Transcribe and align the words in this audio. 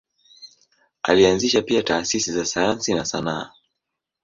Alianzisha 1.03 1.61
pia 1.61 1.83
taasisi 1.83 2.31
za 2.33 2.45
sayansi 2.45 2.93
na 2.93 3.05
sanaa. 3.05 3.51